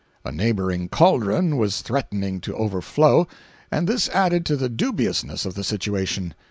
A 0.25 0.31
neighboring 0.31 0.89
cauldron 0.89 1.57
was 1.57 1.81
threatening 1.83 2.41
to 2.41 2.55
overflow, 2.55 3.27
and 3.71 3.85
this 3.87 4.09
added 4.09 4.47
to 4.47 4.55
the 4.55 4.67
dubiousness 4.67 5.45
of 5.45 5.53
the 5.53 5.63
situation. 5.63 6.33